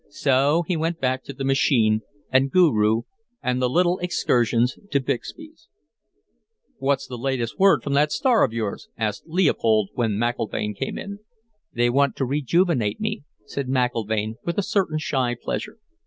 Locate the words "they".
11.71-11.91